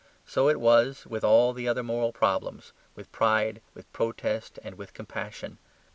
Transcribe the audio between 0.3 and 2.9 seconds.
it was with all the other moral problems,